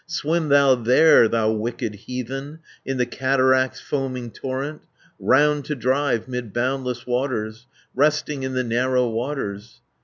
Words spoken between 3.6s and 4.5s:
foaming